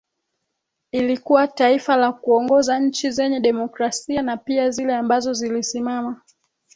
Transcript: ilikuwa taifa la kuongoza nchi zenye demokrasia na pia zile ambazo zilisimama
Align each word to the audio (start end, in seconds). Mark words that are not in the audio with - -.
ilikuwa 0.91 1.47
taifa 1.47 1.95
la 1.95 2.11
kuongoza 2.11 2.79
nchi 2.79 3.11
zenye 3.11 3.39
demokrasia 3.39 4.21
na 4.21 4.37
pia 4.37 4.69
zile 4.69 4.95
ambazo 4.95 5.33
zilisimama 5.33 6.21